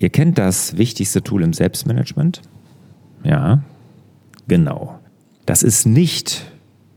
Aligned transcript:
Ihr 0.00 0.08
kennt 0.08 0.38
das 0.38 0.78
wichtigste 0.78 1.22
Tool 1.22 1.42
im 1.42 1.52
Selbstmanagement? 1.52 2.40
Ja, 3.22 3.62
genau. 4.48 4.98
Das 5.44 5.62
ist 5.62 5.86
nicht 5.86 6.50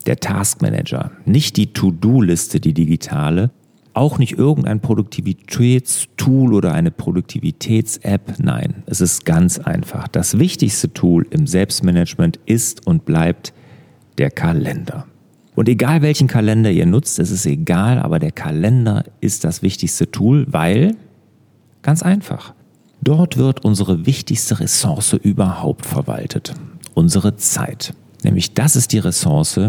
der 0.05 0.21
Taskmanager, 0.21 1.11
nicht 1.25 1.57
die 1.57 1.73
To-Do-Liste, 1.73 2.61
die 2.61 2.73
digitale, 2.73 3.51
auch 3.93 4.19
nicht 4.19 4.37
irgendein 4.37 4.79
Produktivitätstool 4.79 6.53
oder 6.53 6.73
eine 6.73 6.91
Produktivitäts-App. 6.91 8.35
Nein, 8.39 8.83
es 8.85 9.01
ist 9.01 9.25
ganz 9.25 9.59
einfach. 9.59 10.07
Das 10.07 10.39
wichtigste 10.39 10.93
Tool 10.93 11.27
im 11.29 11.45
Selbstmanagement 11.45 12.39
ist 12.45 12.87
und 12.87 13.03
bleibt 13.03 13.53
der 14.17 14.31
Kalender. 14.31 15.05
Und 15.55 15.67
egal 15.67 16.01
welchen 16.01 16.27
Kalender 16.29 16.71
ihr 16.71 16.85
nutzt, 16.85 17.19
es 17.19 17.31
ist 17.31 17.45
egal, 17.45 17.99
aber 17.99 18.19
der 18.19 18.31
Kalender 18.31 19.03
ist 19.19 19.43
das 19.43 19.61
wichtigste 19.61 20.09
Tool, 20.09 20.45
weil, 20.49 20.95
ganz 21.81 22.01
einfach, 22.01 22.55
dort 23.03 23.37
wird 23.37 23.63
unsere 23.65 24.05
wichtigste 24.05 24.59
Ressource 24.59 25.13
überhaupt 25.13 25.85
verwaltet. 25.85 26.53
Unsere 26.93 27.35
Zeit. 27.37 27.93
Nämlich 28.23 28.53
das 28.53 28.75
ist 28.75 28.93
die 28.93 28.99
Ressource, 28.99 29.59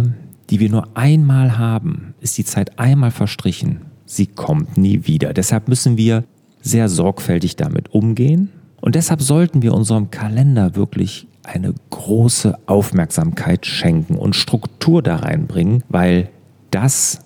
die 0.51 0.61
wir 0.61 0.71
nur 0.71 0.89
einmal 0.95 1.59
haben. 1.59 2.15
Ist 2.21 2.39
die 2.39 2.45
Zeit 2.45 2.79
einmal 2.79 3.11
verstrichen, 3.11 3.83
sie 4.05 4.27
kommt 4.27 4.77
nie 4.77 5.07
wieder. 5.07 5.33
Deshalb 5.33 5.69
müssen 5.69 5.97
wir 5.97 6.25
sehr 6.61 6.89
sorgfältig 6.89 7.57
damit 7.57 7.93
umgehen 7.93 8.51
und 8.81 8.95
deshalb 8.95 9.23
sollten 9.23 9.63
wir 9.63 9.75
unserem 9.75 10.11
Kalender 10.11 10.77
wirklich 10.77 11.27
eine 11.43 11.75
große 11.91 12.57
Aufmerksamkeit 12.67 13.67
schenken 13.67 14.17
und 14.17 14.35
Struktur 14.35 15.03
da 15.03 15.17
reinbringen, 15.17 15.83
weil 15.89 16.29
das 16.71 17.21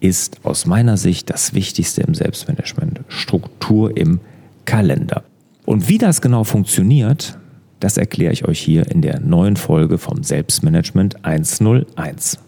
ist 0.00 0.44
aus 0.44 0.66
meiner 0.66 0.96
Sicht 0.96 1.30
das 1.30 1.54
Wichtigste 1.54 2.02
im 2.02 2.14
Selbstmanagement. 2.14 3.00
Struktur 3.08 3.96
im 3.96 4.20
Kalender. 4.64 5.24
Und 5.70 5.88
wie 5.88 5.98
das 5.98 6.20
genau 6.20 6.42
funktioniert, 6.42 7.38
das 7.78 7.96
erkläre 7.96 8.32
ich 8.32 8.44
euch 8.44 8.58
hier 8.58 8.90
in 8.90 9.02
der 9.02 9.20
neuen 9.20 9.54
Folge 9.54 9.98
vom 9.98 10.24
Selbstmanagement 10.24 11.24
101. 11.24 12.40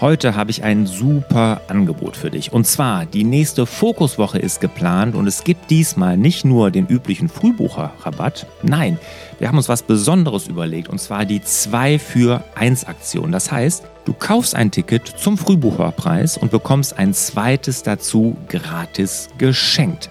Heute 0.00 0.34
habe 0.34 0.50
ich 0.50 0.64
ein 0.64 0.86
super 0.86 1.60
Angebot 1.68 2.16
für 2.16 2.28
dich. 2.28 2.52
Und 2.52 2.66
zwar, 2.66 3.06
die 3.06 3.22
nächste 3.22 3.64
Fokuswoche 3.64 4.40
ist 4.40 4.60
geplant 4.60 5.14
und 5.14 5.28
es 5.28 5.44
gibt 5.44 5.70
diesmal 5.70 6.16
nicht 6.16 6.44
nur 6.44 6.72
den 6.72 6.88
üblichen 6.88 7.28
Frühbucherrabatt. 7.28 8.44
Nein, 8.64 8.98
wir 9.38 9.46
haben 9.46 9.56
uns 9.56 9.68
was 9.68 9.84
Besonderes 9.84 10.48
überlegt 10.48 10.88
und 10.88 10.98
zwar 10.98 11.24
die 11.24 11.40
2 11.40 12.00
für 12.00 12.42
1 12.56 12.86
Aktion. 12.86 13.30
Das 13.30 13.52
heißt, 13.52 13.84
du 14.04 14.12
kaufst 14.12 14.56
ein 14.56 14.72
Ticket 14.72 15.06
zum 15.06 15.38
Frühbucherpreis 15.38 16.38
und 16.38 16.50
bekommst 16.50 16.98
ein 16.98 17.14
zweites 17.14 17.84
dazu 17.84 18.36
gratis 18.48 19.28
geschenkt. 19.38 20.08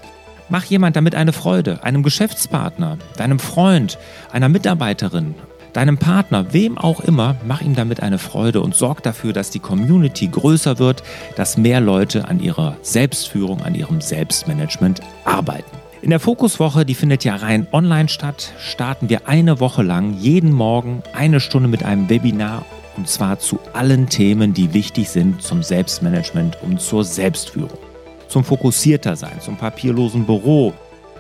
Mach 0.48 0.64
jemand 0.64 0.96
damit 0.96 1.14
eine 1.14 1.34
Freude, 1.34 1.84
einem 1.84 2.04
Geschäftspartner, 2.04 2.98
deinem 3.18 3.40
Freund, 3.40 3.98
einer 4.32 4.48
Mitarbeiterin 4.48 5.36
deinem 5.74 5.98
Partner, 5.98 6.54
wem 6.54 6.78
auch 6.78 7.02
immer, 7.02 7.36
mach 7.46 7.62
ihm 7.62 7.76
damit 7.76 8.02
eine 8.02 8.20
Freude 8.20 8.62
und 8.62 8.76
sorg 8.76 9.04
dafür, 9.04 9.34
dass 9.34 9.50
die 9.50 9.60
Community 9.60 10.28
größer 10.28 10.80
wird, 10.80 11.04
dass 11.36 11.58
mehr 11.58 11.82
Leute 11.82 12.28
an 12.28 12.40
ihrer 12.40 12.78
Selbstführung, 12.82 13.62
an 13.62 13.76
ihrem 13.76 14.00
Selbstmanagement 14.00 15.02
arbeiten. 15.26 15.78
In 16.02 16.10
der 16.10 16.20
Fokuswoche, 16.20 16.86
die 16.86 16.96
findet 16.96 17.24
ja 17.24 17.36
rein 17.36 17.66
online 17.72 18.10
statt, 18.10 18.54
starten 18.60 19.10
wir 19.10 19.28
eine 19.28 19.60
Woche 19.60 19.84
lang 19.84 20.14
jeden 20.20 20.52
Morgen 20.52 21.02
eine 21.14 21.40
Stunde 21.40 21.70
mit 21.70 21.84
einem 21.84 22.10
Webinar 22.10 22.66
und 22.98 23.08
zwar 23.08 23.40
zu 23.40 23.60
allen 23.74 24.08
Themen, 24.08 24.54
die 24.54 24.74
wichtig 24.74 25.10
sind 25.10 25.42
zum 25.42 25.64
Selbstmanagement 25.64 26.62
und 26.62 26.80
zur 26.80 27.04
Selbstführung. 27.04 27.80
Zum 28.28 28.44
fokussierter 28.44 29.16
sein, 29.16 29.40
zum 29.40 29.58
papierlosen 29.58 30.26
Büro, 30.26 30.74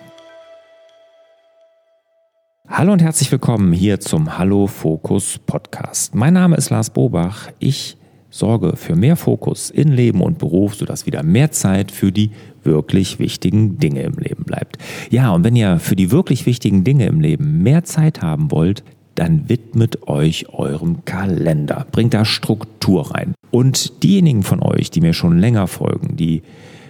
Hallo 2.69 2.93
und 2.93 3.03
herzlich 3.03 3.31
willkommen 3.31 3.73
hier 3.73 4.01
zum 4.01 4.39
Hallo 4.39 4.67
Fokus 4.67 5.39
Podcast. 5.39 6.15
Mein 6.15 6.33
Name 6.35 6.57
ist 6.57 6.71
Lars 6.71 6.91
Bobach. 6.91 7.51
Ich 7.59 7.97
sorge 8.35 8.77
für 8.77 8.97
mehr 8.97 9.17
Fokus 9.17 9.71
in 9.71 9.93
Leben 9.93 10.21
und 10.21 10.39
Beruf, 10.39 10.75
sodass 10.75 11.07
wieder 11.07 11.23
mehr 11.23 11.53
Zeit 11.53 11.93
für 11.93 12.11
die 12.11 12.31
wirklich 12.65 13.19
wichtigen 13.21 13.79
Dinge 13.79 14.03
im 14.03 14.15
Leben 14.15 14.45
bleibt. 14.45 14.79
Ja, 15.11 15.31
und 15.31 15.45
wenn 15.45 15.55
ihr 15.55 15.79
für 15.79 15.95
die 15.95 16.11
wirklich 16.11 16.45
wichtigen 16.45 16.83
Dinge 16.83 17.07
im 17.07 17.21
Leben 17.21 17.63
mehr 17.63 17.85
Zeit 17.85 18.23
haben 18.23 18.51
wollt, 18.51 18.83
dann 19.15 19.49
widmet 19.49 20.09
euch 20.09 20.49
eurem 20.49 21.05
Kalender. 21.05 21.87
Bringt 21.93 22.15
da 22.15 22.25
Struktur 22.25 23.15
rein. 23.15 23.35
Und 23.53 24.03
diejenigen 24.03 24.43
von 24.43 24.61
euch, 24.61 24.91
die 24.91 25.01
mir 25.01 25.13
schon 25.13 25.39
länger 25.39 25.69
folgen, 25.69 26.17
die 26.17 26.43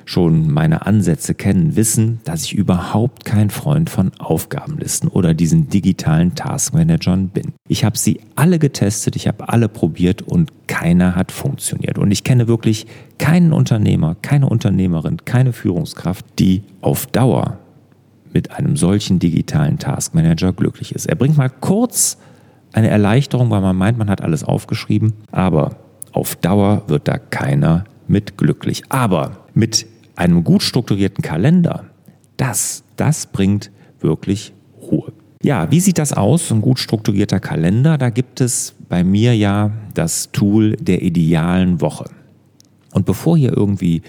schon 0.04 0.50
meine 0.50 0.86
Ansätze 0.86 1.34
kennen, 1.34 1.76
wissen, 1.76 2.20
dass 2.24 2.44
ich 2.44 2.54
überhaupt 2.54 3.24
kein 3.24 3.50
Freund 3.50 3.90
von 3.90 4.12
Aufgabenlisten 4.18 5.08
oder 5.08 5.34
diesen 5.34 5.68
digitalen 5.68 6.34
Taskmanagern 6.34 7.28
bin. 7.28 7.52
Ich 7.68 7.84
habe 7.84 7.96
sie 7.96 8.20
alle 8.36 8.58
getestet, 8.58 9.16
ich 9.16 9.26
habe 9.26 9.48
alle 9.48 9.68
probiert 9.68 10.22
und 10.22 10.52
keiner 10.66 11.14
hat 11.14 11.32
funktioniert. 11.32 11.98
Und 11.98 12.10
ich 12.10 12.24
kenne 12.24 12.48
wirklich 12.48 12.86
keinen 13.18 13.52
Unternehmer, 13.52 14.16
keine 14.20 14.48
Unternehmerin, 14.48 15.18
keine 15.24 15.52
Führungskraft, 15.52 16.24
die 16.38 16.62
auf 16.80 17.06
Dauer 17.06 17.58
mit 18.32 18.50
einem 18.50 18.76
solchen 18.76 19.18
digitalen 19.18 19.78
Taskmanager 19.78 20.52
glücklich 20.52 20.94
ist. 20.94 21.06
Er 21.06 21.14
bringt 21.14 21.36
mal 21.36 21.50
kurz 21.50 22.18
eine 22.72 22.88
Erleichterung, 22.88 23.50
weil 23.50 23.60
man 23.60 23.76
meint, 23.76 23.96
man 23.96 24.10
hat 24.10 24.20
alles 24.20 24.42
aufgeschrieben, 24.42 25.14
aber 25.30 25.76
auf 26.12 26.36
Dauer 26.36 26.82
wird 26.88 27.06
da 27.08 27.18
keiner 27.18 27.84
mit 28.08 28.36
glücklich. 28.36 28.82
Aber 28.88 29.38
mit 29.54 29.86
einem 30.16 30.44
gut 30.44 30.62
strukturierten 30.62 31.22
Kalender, 31.22 31.84
das, 32.36 32.84
das 32.96 33.26
bringt 33.26 33.70
wirklich 34.00 34.52
Ruhe. 34.80 35.12
Ja, 35.42 35.70
wie 35.70 35.80
sieht 35.80 35.98
das 35.98 36.12
aus, 36.12 36.50
ein 36.50 36.62
gut 36.62 36.78
strukturierter 36.78 37.38
Kalender? 37.38 37.98
Da 37.98 38.10
gibt 38.10 38.40
es 38.40 38.74
bei 38.88 39.04
mir 39.04 39.36
ja 39.36 39.72
das 39.92 40.32
Tool 40.32 40.76
der 40.76 41.02
idealen 41.02 41.80
Woche. 41.80 42.06
Und 42.92 43.04
bevor 43.04 43.36
hier 43.36 43.54
irgendwie 43.54 44.02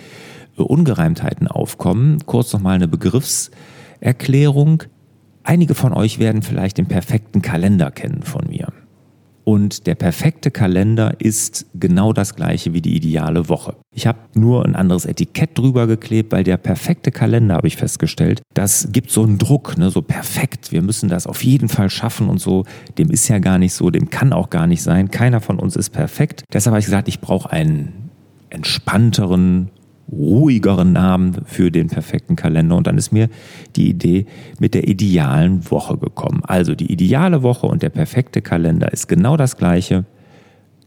Ungereimtheiten 0.56 1.48
aufkommen, 1.48 2.20
kurz 2.26 2.54
nochmal 2.54 2.76
eine 2.76 2.88
Begriffserklärung. 2.88 4.84
Einige 5.44 5.76
von 5.76 5.94
euch 5.94 6.20
werden 6.20 6.42
vielleicht 6.42 6.78
den 6.78 6.88
perfekten 6.88 7.42
Kalender 7.42 7.92
kennen 7.92 8.24
von 8.24 8.48
mir. 8.48 8.68
Und 9.46 9.86
der 9.86 9.94
perfekte 9.94 10.50
Kalender 10.50 11.16
ist 11.20 11.68
genau 11.76 12.14
das 12.14 12.36
gleiche 12.36 12.74
wie 12.74 12.82
die 12.82 12.96
ideale 12.96 13.48
Woche. 13.48 13.76
Ich 13.94 14.08
habe 14.08 14.18
nur 14.34 14.66
ein 14.66 14.76
anderes 14.76 15.06
Etikett 15.06 15.56
drüber 15.56 15.86
geklebt, 15.86 16.32
weil 16.32 16.44
der 16.44 16.58
perfekte 16.58 17.12
Kalender, 17.12 17.54
habe 17.54 17.68
ich 17.68 17.78
festgestellt, 17.78 18.42
das 18.56 18.90
gibt 18.92 19.12
so 19.12 19.22
einen 19.22 19.38
Druck, 19.38 19.78
ne, 19.78 19.92
so 19.92 20.02
perfekt. 20.02 20.72
Wir 20.72 20.82
müssen 20.82 21.10
das 21.10 21.28
auf 21.28 21.44
jeden 21.44 21.70
Fall 21.70 21.92
schaffen 21.92 22.28
und 22.28 22.40
so. 22.40 22.66
Dem 22.98 23.12
ist 23.12 23.28
ja 23.28 23.38
gar 23.38 23.60
nicht 23.60 23.74
so, 23.74 23.92
dem 23.92 24.10
kann 24.10 24.34
auch 24.34 24.50
gar 24.50 24.66
nicht 24.66 24.82
sein. 24.82 25.12
Keiner 25.12 25.42
von 25.42 25.60
uns 25.60 25.76
ist 25.76 25.92
perfekt. 25.92 26.44
Deshalb 26.52 26.72
habe 26.72 26.80
ich 26.80 26.86
gesagt, 26.86 27.08
ich 27.08 27.22
brauche 27.22 27.52
einen 27.52 28.10
entspannteren, 28.50 29.70
ruhigeren 30.12 30.94
Namen 30.94 31.46
für 31.46 31.72
den 31.72 31.88
perfekten 31.88 32.36
Kalender. 32.36 32.76
Und 32.76 32.88
dann 32.88 32.98
ist 32.98 33.12
mir 33.12 33.30
die 33.76 33.90
Idee 33.90 34.26
mit 34.60 34.74
der 34.74 34.88
idealen 34.88 35.70
Woche 35.70 35.98
gekommen. 35.98 36.42
Also 36.44 36.76
die 36.76 36.92
ideale 36.92 37.44
Woche 37.44 37.68
und 37.68 37.82
der 37.82 37.90
perfekte 37.90 38.42
Kalender 38.42 38.92
ist 38.92 39.08
genau 39.08 39.38
das 39.38 39.58
gleiche, 39.58 40.06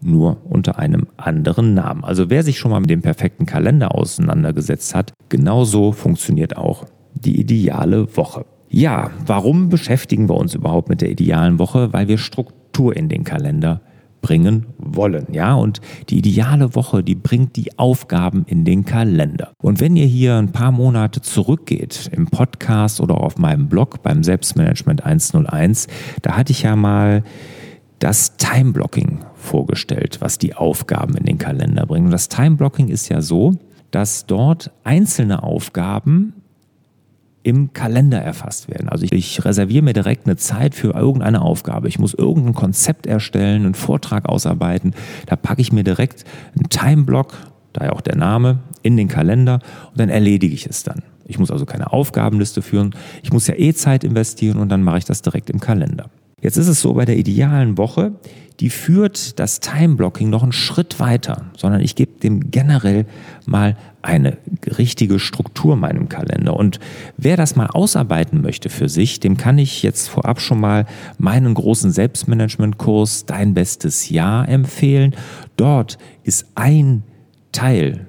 nur 0.00 0.38
unter 0.48 0.78
einem 0.78 1.08
anderen 1.16 1.74
Namen. 1.74 2.04
Also 2.04 2.30
wer 2.30 2.42
sich 2.42 2.58
schon 2.58 2.70
mal 2.70 2.80
mit 2.80 2.90
dem 2.90 3.02
perfekten 3.02 3.46
Kalender 3.46 3.94
auseinandergesetzt 3.94 4.94
hat, 4.94 5.12
genauso 5.28 5.92
funktioniert 5.92 6.56
auch 6.56 6.84
die 7.14 7.40
ideale 7.40 8.16
Woche. 8.16 8.44
Ja, 8.70 9.10
warum 9.26 9.70
beschäftigen 9.70 10.28
wir 10.28 10.36
uns 10.36 10.54
überhaupt 10.54 10.88
mit 10.88 11.00
der 11.00 11.10
idealen 11.10 11.58
Woche? 11.58 11.92
Weil 11.92 12.06
wir 12.06 12.18
Struktur 12.18 12.94
in 12.94 13.08
den 13.08 13.24
Kalender 13.24 13.80
bringen 14.28 14.66
wollen. 14.76 15.26
Ja, 15.32 15.54
und 15.54 15.80
die 16.10 16.18
ideale 16.18 16.74
Woche, 16.74 17.02
die 17.02 17.14
bringt 17.14 17.56
die 17.56 17.78
Aufgaben 17.78 18.44
in 18.46 18.66
den 18.66 18.84
Kalender. 18.84 19.52
Und 19.56 19.80
wenn 19.80 19.96
ihr 19.96 20.04
hier 20.04 20.36
ein 20.36 20.52
paar 20.52 20.70
Monate 20.70 21.22
zurückgeht 21.22 22.10
im 22.12 22.26
Podcast 22.26 23.00
oder 23.00 23.22
auf 23.22 23.38
meinem 23.38 23.70
Blog 23.70 24.02
beim 24.02 24.22
Selbstmanagement 24.22 25.02
101, 25.02 25.86
da 26.20 26.36
hatte 26.36 26.52
ich 26.52 26.64
ja 26.64 26.76
mal 26.76 27.22
das 28.00 28.36
Time-Blocking 28.36 29.20
vorgestellt, 29.34 30.18
was 30.20 30.36
die 30.36 30.54
Aufgaben 30.54 31.16
in 31.16 31.24
den 31.24 31.38
Kalender 31.38 31.86
bringen. 31.86 32.04
Und 32.04 32.12
das 32.12 32.28
Time-Blocking 32.28 32.88
ist 32.88 33.08
ja 33.08 33.22
so, 33.22 33.54
dass 33.90 34.26
dort 34.26 34.72
einzelne 34.84 35.42
Aufgaben 35.42 36.34
im 37.48 37.72
Kalender 37.72 38.20
erfasst 38.20 38.68
werden. 38.68 38.90
Also 38.90 39.06
ich, 39.06 39.12
ich, 39.12 39.44
reserviere 39.46 39.82
mir 39.82 39.94
direkt 39.94 40.26
eine 40.26 40.36
Zeit 40.36 40.74
für 40.74 40.94
irgendeine 40.94 41.40
Aufgabe. 41.40 41.88
Ich 41.88 41.98
muss 41.98 42.12
irgendein 42.12 42.52
Konzept 42.52 43.06
erstellen, 43.06 43.64
einen 43.64 43.74
Vortrag 43.74 44.28
ausarbeiten. 44.28 44.92
Da 45.24 45.34
packe 45.34 45.62
ich 45.62 45.72
mir 45.72 45.82
direkt 45.82 46.24
einen 46.54 46.68
Timeblock 46.68 47.34
daher 47.72 47.94
auch 47.94 48.00
der 48.00 48.16
Name, 48.16 48.58
in 48.82 48.96
den 48.96 49.08
Kalender 49.08 49.60
und 49.90 49.98
dann 49.98 50.08
erledige 50.08 50.54
ich 50.54 50.66
es 50.66 50.82
dann. 50.82 51.02
Ich 51.24 51.38
muss 51.38 51.50
also 51.50 51.64
keine 51.64 51.92
Aufgabenliste 51.92 52.60
führen. 52.60 52.94
Ich 53.22 53.32
muss 53.32 53.46
ja 53.46 53.54
eh 53.54 53.72
Zeit 53.72 54.04
investieren 54.04 54.58
und 54.58 54.68
dann 54.68 54.82
mache 54.82 54.98
ich 54.98 55.04
das 55.04 55.22
direkt 55.22 55.48
im 55.48 55.60
Kalender. 55.60 56.10
Jetzt 56.40 56.56
ist 56.56 56.68
es 56.68 56.80
so 56.80 56.94
bei 56.94 57.04
der 57.04 57.16
idealen 57.16 57.78
Woche, 57.78 58.12
die 58.60 58.70
führt 58.70 59.38
das 59.38 59.60
Time-Blocking 59.60 60.30
noch 60.30 60.42
einen 60.42 60.52
Schritt 60.52 60.98
weiter, 60.98 61.46
sondern 61.56 61.80
ich 61.80 61.94
gebe 61.94 62.18
dem 62.20 62.50
generell 62.50 63.06
mal 63.46 63.76
eine 64.02 64.38
richtige 64.66 65.18
Struktur 65.20 65.76
meinem 65.76 66.08
Kalender. 66.08 66.56
Und 66.56 66.80
wer 67.16 67.36
das 67.36 67.54
mal 67.54 67.66
ausarbeiten 67.66 68.40
möchte 68.40 68.68
für 68.68 68.88
sich, 68.88 69.20
dem 69.20 69.36
kann 69.36 69.58
ich 69.58 69.82
jetzt 69.82 70.08
vorab 70.08 70.40
schon 70.40 70.60
mal 70.60 70.86
meinen 71.18 71.54
großen 71.54 71.92
Selbstmanagement-Kurs 71.92 73.26
Dein 73.26 73.54
bestes 73.54 74.10
Jahr 74.10 74.48
empfehlen. 74.48 75.14
Dort 75.56 75.98
ist 76.24 76.46
ein 76.56 77.04
Teil 77.52 78.08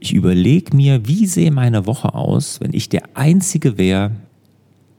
Ich 0.00 0.14
überlege 0.14 0.74
mir, 0.74 1.06
wie 1.06 1.26
sehe 1.26 1.50
meine 1.50 1.86
Woche 1.86 2.14
aus, 2.14 2.62
wenn 2.62 2.72
ich 2.72 2.88
der 2.88 3.02
Einzige 3.12 3.76
wäre, 3.76 4.12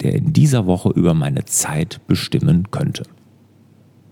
der 0.02 0.14
in 0.14 0.34
dieser 0.34 0.68
Woche 0.68 0.90
über 0.90 1.16
meine 1.16 1.46
Zeit 1.46 2.00
bestimmen 2.06 2.70
könnte. 2.70 3.02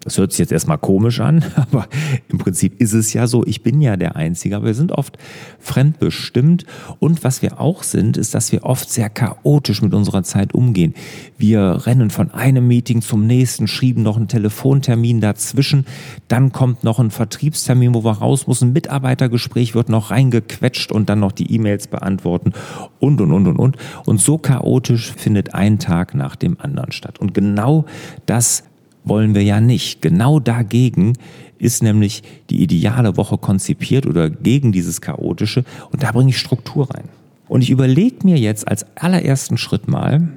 Das 0.04 0.18
hört 0.18 0.32
sich 0.32 0.40
jetzt 0.40 0.52
erstmal 0.52 0.80
komisch 0.80 1.20
an, 1.20 1.46
aber 1.56 1.88
im 2.28 2.40
Prinzip 2.40 2.82
ist 2.82 2.94
es 2.94 3.14
ja 3.14 3.28
so, 3.28 3.46
ich 3.46 3.62
bin 3.62 3.82
ja 3.82 3.98
der 3.98 4.16
Einzige, 4.16 4.56
aber 4.56 4.66
wir 4.66 4.74
sind 4.74 4.92
oft 4.92 5.18
fremdbestimmt 5.60 6.66
und 7.00 7.24
was 7.24 7.42
wir 7.42 7.62
auch 7.62 7.84
sind, 7.84 8.18
ist, 8.18 8.34
dass 8.34 8.52
wir 8.52 8.64
oft 8.64 8.90
sehr 8.90 9.10
chaotisch 9.10 9.82
mit 9.82 9.94
unserer 9.94 10.24
Zeit 10.24 10.54
umgehen. 10.54 10.96
Wir 11.38 11.86
rennen 11.86 12.10
von 12.10 12.32
einem 12.32 12.68
Meeting 12.68 13.02
zum 13.02 13.28
nächsten, 13.28 13.68
schieben 13.68 14.02
noch 14.02 14.18
einen 14.18 14.28
Telefontermin 14.28 15.22
dazwischen, 15.22 15.86
dann 16.28 16.52
kommt 16.52 16.84
noch 16.84 17.00
ein 17.00 17.12
Vertriebstermin, 17.12 17.94
wo 17.94 18.04
wir 18.04 18.14
raus 18.14 18.48
müssen, 18.48 18.70
ein 18.70 18.74
Mitarbeitergespräch 18.74 19.76
wird 19.76 19.90
noch 19.90 20.10
reingequetscht 20.10 20.92
und 20.92 21.10
dann 21.10 21.20
noch 21.20 21.32
die 21.32 21.54
E-Mails 21.54 21.88
beantworten 21.88 22.54
und 23.00 23.22
und 23.22 23.32
und 23.32 23.48
und 23.48 23.58
und. 23.58 23.78
Und 24.06 24.20
so 24.20 24.38
chaotisch 24.38 25.14
findet 25.14 25.54
ein 25.54 25.80
Tag 25.80 26.16
nach 26.16 26.36
dem 26.36 26.60
anderen 26.60 26.92
statt. 26.92 27.20
Und 27.20 27.34
genau 27.34 27.86
das 28.26 28.64
wollen 29.04 29.36
wir 29.36 29.44
ja 29.44 29.60
nicht. 29.60 30.02
Genau 30.02 30.40
dagegen 30.40 31.14
ist 31.58 31.84
nämlich 31.84 32.24
die 32.50 32.62
ideale 32.62 33.18
Woche 33.18 33.38
konzipiert 33.38 34.06
oder 34.06 34.30
gegen 34.30 34.72
dieses 34.72 35.02
chaotische 35.02 35.64
und 35.92 36.04
da 36.04 36.12
bringe 36.12 36.30
ich 36.30 36.38
Struktur 36.38 36.90
rein. 36.90 37.10
Und 37.48 37.62
ich 37.62 37.70
überlege 37.70 38.26
mir 38.26 38.38
jetzt 38.38 38.68
als 38.68 38.86
allerersten 38.96 39.58
Schritt 39.58 39.88
mal, 39.88 40.30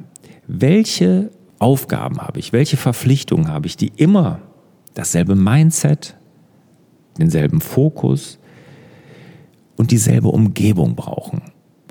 welche 0.46 1.30
Aufgaben 1.58 2.18
habe 2.18 2.40
ich, 2.40 2.52
welche 2.52 2.76
Verpflichtungen 2.76 3.48
habe 3.48 3.66
ich, 3.66 3.76
die 3.76 3.92
immer 3.96 4.40
dasselbe 4.94 5.34
Mindset, 5.34 6.16
denselben 7.18 7.60
Fokus 7.60 8.38
und 9.76 9.90
dieselbe 9.90 10.28
Umgebung 10.28 10.94
brauchen. 10.94 11.42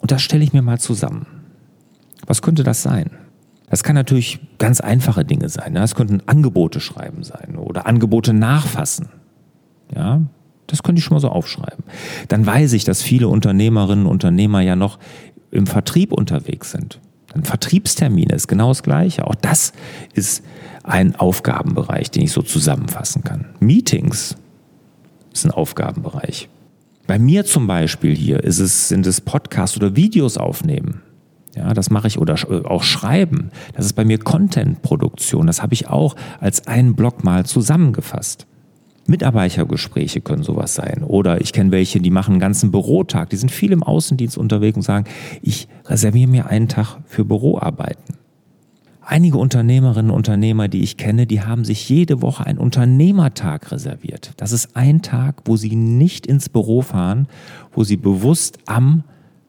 Und 0.01 0.11
das 0.11 0.21
stelle 0.21 0.43
ich 0.43 0.53
mir 0.53 0.61
mal 0.61 0.79
zusammen. 0.79 1.25
Was 2.27 2.41
könnte 2.41 2.63
das 2.63 2.83
sein? 2.83 3.11
Das 3.73 3.81
kann 3.81 3.95
natürlich 3.95 4.39
ganz 4.59 4.81
einfache 4.81 5.25
Dinge 5.25 5.49
sein. 5.49 5.73
Das 5.73 5.95
könnten 5.95 6.21
Angebote 6.27 6.79
schreiben 6.79 7.23
sein 7.23 7.55
oder 7.55 7.87
Angebote 7.87 8.31
nachfassen. 8.31 9.09
Ja, 9.95 10.21
das 10.67 10.83
könnte 10.83 10.99
ich 10.99 11.05
schon 11.05 11.15
mal 11.15 11.19
so 11.19 11.29
aufschreiben. 11.29 11.83
Dann 12.27 12.45
weiß 12.45 12.73
ich, 12.73 12.83
dass 12.83 13.01
viele 13.01 13.27
Unternehmerinnen 13.29 14.05
und 14.05 14.11
Unternehmer 14.11 14.61
ja 14.61 14.75
noch 14.75 14.99
im 15.49 15.65
Vertrieb 15.65 16.13
unterwegs 16.13 16.69
sind. 16.69 16.99
Ein 17.33 17.45
Vertriebstermin 17.45 18.29
ist 18.29 18.47
genau 18.47 18.67
das 18.67 18.83
Gleiche. 18.83 19.25
Auch 19.25 19.33
das 19.33 19.73
ist 20.13 20.43
ein 20.83 21.15
Aufgabenbereich, 21.15 22.11
den 22.11 22.25
ich 22.25 22.31
so 22.31 22.43
zusammenfassen 22.43 23.23
kann. 23.23 23.45
Meetings 23.59 24.35
ist 25.33 25.45
ein 25.45 25.51
Aufgabenbereich. 25.51 26.47
Bei 27.07 27.17
mir 27.17 27.43
zum 27.43 27.65
Beispiel 27.65 28.15
hier 28.15 28.43
ist 28.43 28.59
es, 28.59 28.87
sind 28.89 29.07
es 29.07 29.19
Podcasts 29.19 29.75
oder 29.77 29.95
Videos 29.95 30.37
aufnehmen. 30.37 31.01
Ja, 31.55 31.73
das 31.73 31.89
mache 31.89 32.07
ich 32.07 32.17
oder 32.17 32.35
äh, 32.49 32.65
auch 32.65 32.83
schreiben. 32.83 33.51
Das 33.73 33.85
ist 33.85 33.93
bei 33.93 34.05
mir 34.05 34.17
Content-Produktion. 34.17 35.47
Das 35.47 35.61
habe 35.61 35.73
ich 35.73 35.87
auch 35.87 36.15
als 36.39 36.67
einen 36.67 36.95
Blog 36.95 37.23
mal 37.23 37.45
zusammengefasst. 37.45 38.47
Mitarbeitergespräche 39.05 40.21
können 40.21 40.43
sowas 40.43 40.75
sein. 40.75 41.03
Oder 41.03 41.41
ich 41.41 41.51
kenne 41.51 41.71
welche, 41.71 41.99
die 41.99 42.09
machen 42.09 42.33
einen 42.33 42.39
ganzen 42.39 42.71
Bürotag. 42.71 43.29
Die 43.29 43.35
sind 43.35 43.51
viel 43.51 43.71
im 43.71 43.83
Außendienst 43.83 44.37
unterwegs 44.37 44.77
und 44.77 44.83
sagen, 44.83 45.05
ich 45.41 45.67
reserviere 45.85 46.29
mir 46.29 46.47
einen 46.47 46.69
Tag 46.69 46.97
für 47.05 47.25
Büroarbeiten. 47.25 48.15
Einige 49.05 49.37
Unternehmerinnen 49.37 50.11
und 50.11 50.17
Unternehmer, 50.17 50.69
die 50.69 50.81
ich 50.81 50.95
kenne, 50.95 51.27
die 51.27 51.41
haben 51.41 51.65
sich 51.65 51.89
jede 51.89 52.21
Woche 52.21 52.45
einen 52.45 52.57
Unternehmertag 52.57 53.73
reserviert. 53.73 54.31
Das 54.37 54.53
ist 54.53 54.77
ein 54.77 55.01
Tag, 55.01 55.41
wo 55.43 55.57
sie 55.57 55.75
nicht 55.75 56.25
ins 56.25 56.47
Büro 56.47 56.81
fahren, 56.81 57.27
wo 57.73 57.83
sie 57.83 57.97
bewusst 57.97 58.59
am 58.65 59.03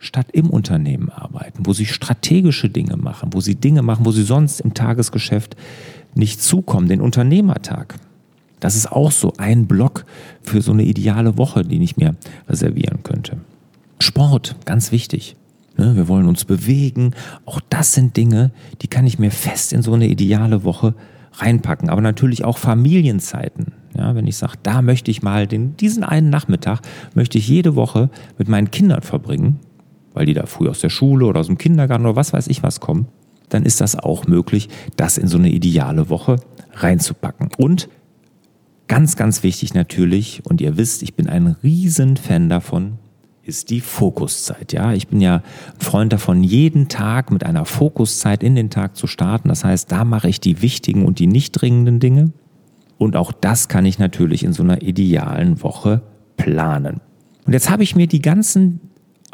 statt 0.05 0.29
im 0.33 0.51
Unternehmen 0.51 1.11
arbeiten, 1.11 1.67
wo 1.67 1.73
sie 1.73 1.87
strategische 1.87 2.69
Dinge 2.69 2.97
machen, 2.97 3.31
wo 3.33 3.41
sie 3.41 3.55
Dinge 3.55 3.83
machen, 3.83 4.05
wo 4.05 4.13
sie 4.13 4.23
sonst 4.23 4.61
im 4.61 4.75
Tagesgeschäft 4.75 5.57
nicht 6.15 6.43
zukommen, 6.43 6.89
den 6.89 7.01
Unternehmertag. 7.01 7.97
Das 8.61 8.77
ist 8.77 8.91
auch 8.91 9.11
so 9.11 9.33
ein 9.37 9.67
Block 9.67 10.05
für 10.43 10.63
so 10.63 10.73
eine 10.73 10.85
ideale 10.85 11.37
Woche, 11.37 11.65
den 11.65 11.83
ich 11.83 11.97
mir 11.97 12.15
reservieren 12.49 13.03
könnte. 13.03 13.39
Sport, 13.99 14.57
ganz 14.65 14.93
wichtig. 14.93 15.37
Ne, 15.77 15.97
wir 15.97 16.07
wollen 16.07 16.29
uns 16.29 16.45
bewegen. 16.45 17.15
Auch 17.47 17.61
das 17.69 17.95
sind 17.95 18.17
Dinge, 18.17 18.53
die 18.81 18.89
kann 18.89 19.07
ich 19.07 19.19
mir 19.19 19.31
fest 19.31 19.73
in 19.73 19.83
so 19.83 19.93
eine 19.93 20.07
ideale 20.07 20.65
Woche 20.65 20.95
reinpacken. 21.33 21.89
Aber 21.89 22.01
natürlich 22.01 22.45
auch 22.45 22.59
Familienzeiten. 22.59 23.73
Ja, 23.97 24.15
wenn 24.15 24.27
ich 24.27 24.37
sage, 24.37 24.55
da 24.63 24.83
möchte 24.83 25.11
ich 25.11 25.23
mal 25.23 25.47
den, 25.47 25.77
diesen 25.77 26.05
einen 26.05 26.31
Nachmittag, 26.31 26.81
möchte 27.15 27.39
ich 27.39 27.49
jede 27.49 27.77
Woche 27.77 28.11
mit 28.39 28.49
meinen 28.49 28.71
Kindern 28.71 29.03
verbringen, 29.03 29.61
weil 30.15 30.27
die 30.27 30.35
da 30.35 30.47
früh 30.47 30.69
aus 30.69 30.81
der 30.81 30.89
Schule 30.89 31.27
oder 31.27 31.41
aus 31.41 31.49
dem 31.49 31.59
Kindergarten 31.59 32.07
oder 32.07 32.17
was 32.17 32.33
weiß 32.33 32.47
ich 32.47 32.63
was 32.63 32.81
kommen, 32.81 33.09
dann 33.51 33.67
ist 33.67 33.81
das 33.81 33.97
auch 33.97 34.27
möglich, 34.27 34.69
das 34.97 35.19
in 35.19 35.29
so 35.29 35.37
eine 35.37 35.51
ideale 35.51 36.09
Woche 36.09 36.37
reinzupacken. 36.73 37.51
Und 37.59 37.89
ganz, 38.89 39.17
ganz 39.17 39.43
wichtig 39.43 39.75
natürlich, 39.75 40.43
und 40.45 40.61
ihr 40.61 40.77
wisst, 40.77 41.03
ich 41.03 41.15
bin 41.15 41.29
ein 41.29 41.57
Riesenfan 41.63 42.49
davon, 42.49 42.99
ist 43.43 43.69
die 43.71 43.81
Fokuszeit. 43.81 44.73
Ja, 44.73 44.95
ich 44.95 45.09
bin 45.09 45.21
ja 45.21 45.43
Freund 45.79 46.13
davon, 46.13 46.43
jeden 46.43 46.89
Tag 46.89 47.31
mit 47.31 47.45
einer 47.45 47.67
Fokuszeit 47.67 48.43
in 48.43 48.55
den 48.55 48.71
Tag 48.71 48.97
zu 48.97 49.07
starten. 49.07 49.49
Das 49.49 49.65
heißt, 49.65 49.93
da 49.93 50.05
mache 50.05 50.29
ich 50.29 50.41
die 50.41 50.63
wichtigen 50.63 51.05
und 51.05 51.19
die 51.19 51.27
nicht 51.27 51.53
dringenden 51.53 52.01
Dinge. 52.01 52.33
Und 52.97 53.17
auch 53.17 53.33
das 53.33 53.69
kann 53.69 53.85
ich 53.85 53.99
natürlich 53.99 54.45
in 54.45 54.55
so 54.55 54.63
einer 54.63 54.81
idealen 54.81 55.63
Woche 55.63 56.03
planen. 56.37 57.01
Und 57.45 57.53
jetzt 57.53 57.69
habe 57.69 57.83
ich 57.83 57.95
mir 57.95 58.07
die 58.07 58.23
ganzen 58.23 58.81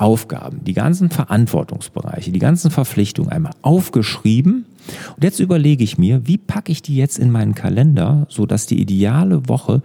Aufgaben, 0.00 0.64
die 0.64 0.72
ganzen 0.72 1.10
Verantwortungsbereiche, 1.10 2.32
die 2.32 2.38
ganzen 2.38 2.70
Verpflichtungen 2.70 3.30
einmal 3.30 3.52
aufgeschrieben. 3.60 4.64
Und 5.14 5.22
jetzt 5.22 5.40
überlege 5.40 5.84
ich 5.84 5.98
mir, 5.98 6.26
wie 6.26 6.38
packe 6.38 6.72
ich 6.72 6.80
die 6.80 6.96
jetzt 6.96 7.18
in 7.18 7.30
meinen 7.30 7.54
Kalender, 7.54 8.26
sodass 8.30 8.66
die 8.66 8.80
ideale 8.80 9.48
Woche 9.48 9.82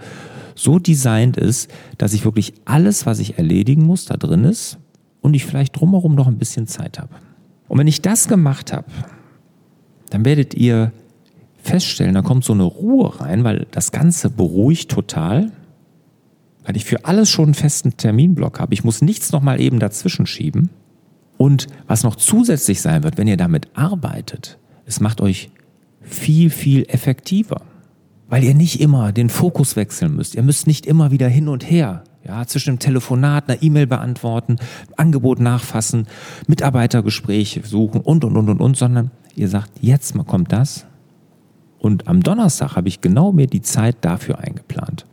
so 0.56 0.80
designt 0.80 1.36
ist, 1.36 1.70
dass 1.98 2.14
ich 2.14 2.24
wirklich 2.24 2.54
alles, 2.64 3.06
was 3.06 3.20
ich 3.20 3.38
erledigen 3.38 3.84
muss, 3.84 4.06
da 4.06 4.16
drin 4.16 4.46
ist 4.46 4.78
und 5.22 5.34
ich 5.34 5.46
vielleicht 5.46 5.80
drumherum 5.80 6.16
noch 6.16 6.28
ein 6.28 6.38
bisschen 6.38 6.66
Zeit 6.66 6.98
habe. 6.98 7.14
Und 7.68 7.78
wenn 7.78 7.88
ich 7.88 8.02
das 8.02 8.30
gemacht 8.30 8.72
habe, 8.72 8.88
dann 10.12 10.24
werdet 10.24 10.54
ihr 10.54 10.94
feststellen, 11.58 12.14
da 12.14 12.22
kommt 12.22 12.46
so 12.46 12.54
eine 12.54 12.64
Ruhe 12.64 13.20
rein, 13.20 13.44
weil 13.44 13.68
das 13.72 13.92
Ganze 13.92 14.30
beruhigt 14.30 14.90
total 14.90 15.52
weil 16.66 16.76
ich 16.76 16.86
für 16.86 17.06
alles 17.06 17.30
schon 17.30 17.46
einen 17.46 17.54
festen 17.54 17.96
Terminblock 17.96 18.60
habe. 18.60 18.74
Ich 18.74 18.84
muss 18.84 19.02
nichts 19.02 19.32
nochmal 19.32 19.62
eben 19.62 19.80
dazwischen 19.80 20.26
schieben. 20.26 20.70
Und 21.38 21.68
was 21.88 22.04
noch 22.04 22.16
zusätzlich 22.16 22.82
sein 22.82 23.04
wird, 23.04 23.18
wenn 23.18 23.28
ihr 23.28 23.38
damit 23.38 23.68
arbeitet, 23.76 24.58
es 24.86 25.00
macht 25.00 25.22
euch 25.22 25.52
viel, 26.02 26.50
viel 26.50 26.86
effektiver. 26.88 27.62
Weil 28.28 28.44
ihr 28.44 28.56
nicht 28.56 28.82
immer 28.82 29.12
den 29.12 29.30
Fokus 29.30 29.76
wechseln 29.76 30.16
müsst. 30.16 30.34
Ihr 30.34 30.44
müsst 30.44 30.66
nicht 30.66 30.86
immer 30.88 31.12
wieder 31.12 31.28
hin 31.28 31.48
und 31.48 31.70
her. 31.70 32.04
Ja, 32.26 32.48
zwischen 32.48 32.74
dem 32.74 32.80
Telefonat, 32.80 33.48
einer 33.48 33.62
E-Mail 33.62 33.86
beantworten, 33.86 34.56
Angebot 34.98 35.40
nachfassen, 35.40 36.08
Mitarbeitergespräche 36.48 37.62
suchen 37.64 38.02
und, 38.02 38.26
und, 38.26 38.36
und, 38.36 38.50
und, 38.50 38.62
und, 38.62 38.76
sondern 38.76 39.12
ihr 39.36 39.48
sagt, 39.48 39.70
jetzt 39.80 40.16
kommt 40.26 40.52
das. 40.52 40.88
Und 41.78 42.08
am 42.08 42.24
Donnerstag 42.24 42.76
habe 42.76 42.88
ich 42.88 43.02
genau 43.02 43.32
mir 43.32 43.46
die 43.46 43.62
Zeit 43.62 43.98
dafür 44.02 44.40
eingeplant. 44.40 45.06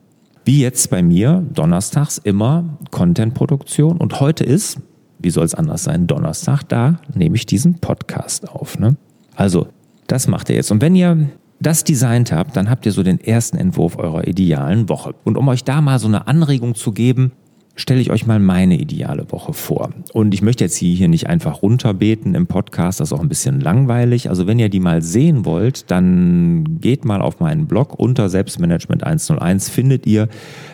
Wie 0.44 0.60
jetzt 0.60 0.90
bei 0.90 1.02
mir, 1.02 1.44
donnerstags 1.52 2.18
immer 2.18 2.64
Content-Produktion. 2.90 3.98
Und 3.98 4.20
heute 4.20 4.42
ist, 4.42 4.80
wie 5.20 5.30
soll 5.30 5.44
es 5.44 5.54
anders 5.54 5.84
sein, 5.84 6.08
Donnerstag, 6.08 6.64
da 6.64 7.00
nehme 7.14 7.36
ich 7.36 7.46
diesen 7.46 7.78
Podcast 7.78 8.48
auf. 8.48 8.78
Ne? 8.78 8.96
Also, 9.36 9.68
das 10.08 10.26
macht 10.26 10.48
ihr 10.50 10.56
jetzt. 10.56 10.72
Und 10.72 10.80
wenn 10.80 10.96
ihr 10.96 11.28
das 11.60 11.84
designt 11.84 12.32
habt, 12.32 12.56
dann 12.56 12.68
habt 12.68 12.86
ihr 12.86 12.92
so 12.92 13.04
den 13.04 13.20
ersten 13.20 13.56
Entwurf 13.56 13.96
eurer 13.96 14.26
idealen 14.26 14.88
Woche. 14.88 15.14
Und 15.22 15.36
um 15.36 15.46
euch 15.46 15.62
da 15.62 15.80
mal 15.80 16.00
so 16.00 16.08
eine 16.08 16.26
Anregung 16.26 16.74
zu 16.74 16.90
geben, 16.90 17.32
stelle 17.74 18.00
ich 18.00 18.10
euch 18.10 18.26
mal 18.26 18.38
meine 18.38 18.76
ideale 18.76 19.30
Woche 19.32 19.54
vor. 19.54 19.90
Und 20.12 20.34
ich 20.34 20.42
möchte 20.42 20.64
jetzt 20.64 20.76
hier 20.76 21.08
nicht 21.08 21.28
einfach 21.28 21.62
runterbeten 21.62 22.34
im 22.34 22.46
Podcast, 22.46 23.00
das 23.00 23.08
ist 23.08 23.12
auch 23.12 23.20
ein 23.20 23.28
bisschen 23.28 23.60
langweilig. 23.60 24.28
Also 24.28 24.46
wenn 24.46 24.58
ihr 24.58 24.68
die 24.68 24.80
mal 24.80 25.00
sehen 25.00 25.44
wollt, 25.44 25.90
dann 25.90 26.80
geht 26.80 27.04
mal 27.04 27.22
auf 27.22 27.40
meinen 27.40 27.66
Blog 27.66 27.98
unter 27.98 28.28
Selbstmanagement 28.28 29.04
101, 29.04 29.70
findet 29.70 30.06
ihr 30.06 30.28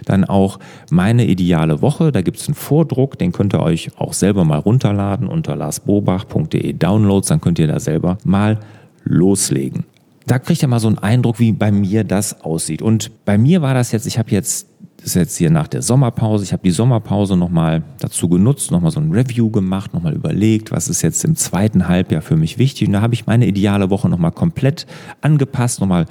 dann 0.04 0.24
auch 0.24 0.58
meine 0.90 1.26
ideale 1.26 1.82
Woche. 1.82 2.10
Da 2.10 2.22
gibt 2.22 2.38
es 2.38 2.48
einen 2.48 2.54
Vordruck, 2.54 3.18
den 3.18 3.32
könnt 3.32 3.54
ihr 3.54 3.60
euch 3.60 3.90
auch 3.96 4.12
selber 4.12 4.44
mal 4.44 4.58
runterladen 4.58 5.28
unter 5.28 5.54
larsbobach.de 5.54 6.72
Downloads, 6.72 7.28
dann 7.28 7.40
könnt 7.40 7.60
ihr 7.60 7.68
da 7.68 7.78
selber 7.78 8.18
mal 8.24 8.58
loslegen. 9.04 9.84
Da 10.26 10.38
kriegt 10.38 10.60
ihr 10.60 10.68
mal 10.68 10.80
so 10.80 10.88
einen 10.88 10.98
Eindruck, 10.98 11.38
wie 11.38 11.52
bei 11.52 11.72
mir 11.72 12.04
das 12.04 12.42
aussieht. 12.42 12.82
Und 12.82 13.24
bei 13.24 13.38
mir 13.38 13.62
war 13.62 13.72
das 13.72 13.92
jetzt, 13.92 14.06
ich 14.06 14.18
habe 14.18 14.30
jetzt 14.30 14.68
das 14.98 15.06
ist 15.06 15.14
jetzt 15.14 15.36
hier 15.36 15.50
nach 15.50 15.68
der 15.68 15.80
Sommerpause. 15.80 16.42
Ich 16.42 16.52
habe 16.52 16.64
die 16.64 16.72
Sommerpause 16.72 17.36
nochmal 17.36 17.82
dazu 18.00 18.28
genutzt, 18.28 18.72
nochmal 18.72 18.90
so 18.90 18.98
ein 18.98 19.12
Review 19.12 19.48
gemacht, 19.48 19.94
nochmal 19.94 20.12
überlegt, 20.12 20.72
was 20.72 20.88
ist 20.88 21.02
jetzt 21.02 21.24
im 21.24 21.36
zweiten 21.36 21.86
Halbjahr 21.86 22.20
für 22.20 22.36
mich 22.36 22.58
wichtig. 22.58 22.88
Und 22.88 22.94
da 22.94 23.00
habe 23.00 23.14
ich 23.14 23.24
meine 23.24 23.46
ideale 23.46 23.90
Woche 23.90 24.08
nochmal 24.08 24.32
komplett 24.32 24.86
angepasst, 25.20 25.80
nochmal 25.80 26.06